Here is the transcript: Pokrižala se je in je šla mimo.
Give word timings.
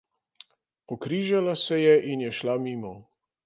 Pokrižala 0.87 1.55
se 1.67 1.79
je 1.81 1.95
in 2.15 2.27
je 2.29 2.35
šla 2.41 2.59
mimo. 2.67 2.99